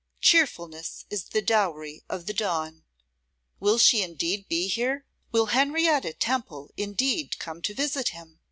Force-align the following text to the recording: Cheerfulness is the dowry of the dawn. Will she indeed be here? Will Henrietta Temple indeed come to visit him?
Cheerfulness 0.19 1.05
is 1.11 1.25
the 1.25 1.43
dowry 1.43 2.03
of 2.09 2.25
the 2.25 2.33
dawn. 2.33 2.85
Will 3.59 3.77
she 3.77 4.01
indeed 4.01 4.47
be 4.47 4.67
here? 4.67 5.05
Will 5.31 5.45
Henrietta 5.51 6.13
Temple 6.13 6.71
indeed 6.75 7.37
come 7.37 7.61
to 7.61 7.75
visit 7.75 8.07
him? 8.09 8.39